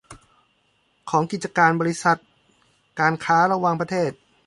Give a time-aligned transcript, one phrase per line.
[1.09, 2.19] ของกิจการบริษัท
[2.99, 4.11] การค้าระหว่างประเทศ